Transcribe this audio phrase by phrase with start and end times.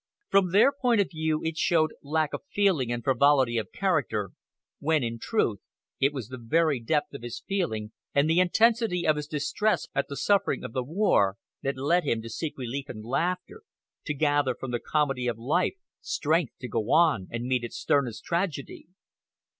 [0.29, 4.31] From their point of view it showed lack of feeling and frivolity of character,
[4.79, 5.59] when, in truth,
[5.99, 10.07] it was the very depth of his feeling, and the intensity of his distress at
[10.07, 13.61] the suffering of the war, that led him to seek relief in laughter,
[14.07, 18.23] to gather from the comedy of life strength to go on and meet its sternest
[18.23, 18.87] tragedy.